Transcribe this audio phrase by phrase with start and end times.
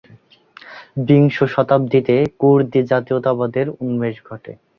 [1.07, 4.51] বিংশ শতাব্দীতে কুর্দি জাতীয়তাবাদের উন্মেষ ঘটে।